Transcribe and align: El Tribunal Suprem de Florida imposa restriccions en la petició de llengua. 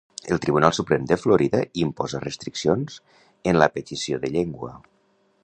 El 0.35 0.39
Tribunal 0.43 0.71
Suprem 0.77 1.03
de 1.11 1.17
Florida 1.23 1.59
imposa 1.83 2.23
restriccions 2.25 2.99
en 3.53 3.61
la 3.65 3.69
petició 3.77 4.21
de 4.27 4.35
llengua. 4.39 4.75